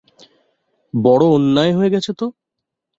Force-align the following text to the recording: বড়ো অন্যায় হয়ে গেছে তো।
বড়ো 0.93 1.27
অন্যায় 1.33 1.73
হয়ে 1.73 1.93
গেছে 1.93 2.11
তো। 2.13 2.25